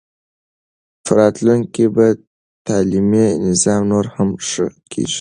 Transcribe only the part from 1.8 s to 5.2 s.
به تعلیمي نظام نور هم ښه کېږي.